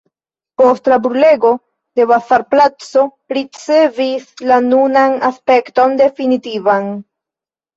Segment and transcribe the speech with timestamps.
[0.59, 1.51] Post la brulego
[2.01, 3.05] la bazarplaco
[3.39, 6.91] ricevis la nunan aspekton definitivan.